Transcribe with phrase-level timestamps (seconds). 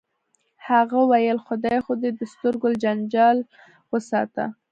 [0.67, 3.43] هغه ویل خدای خو دې د سترګو له جنجاله
[3.91, 4.45] وساته